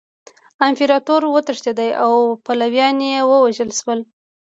امپراطور 0.67 1.21
وتښتید 1.33 1.79
او 2.03 2.13
پلویان 2.45 2.97
یې 3.09 3.17
ووژل 3.29 3.69
شول. 3.79 3.99